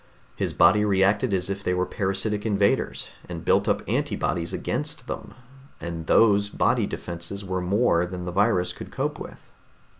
His 0.35 0.51
body 0.51 0.83
reacted 0.83 1.31
as 1.31 1.47
if 1.47 1.63
they 1.63 1.75
were 1.75 1.85
parasitic 1.85 2.43
invaders, 2.43 3.09
and 3.29 3.45
built 3.45 3.69
up 3.69 3.87
antibodies 3.87 4.51
against 4.51 5.05
them. 5.05 5.35
And 5.79 6.07
those 6.07 6.49
body 6.49 6.87
defenses 6.87 7.45
were 7.45 7.61
more 7.61 8.07
than 8.07 8.25
the 8.25 8.31
virus 8.31 8.73
could 8.73 8.89
cope 8.91 9.19
with." 9.19 9.37